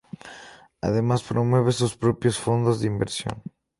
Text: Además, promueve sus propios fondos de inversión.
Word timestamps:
Además, 0.81 1.21
promueve 1.21 1.71
sus 1.73 1.95
propios 1.95 2.39
fondos 2.39 2.79
de 2.79 2.87
inversión. 2.87 3.43